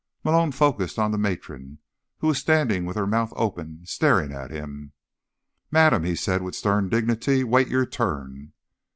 [0.23, 1.77] Malone focused on the matron,
[2.21, 4.93] who was standing with her mouth open staring at him.
[5.69, 8.51] "Madam," he said with stern dignity, "wait your turn!"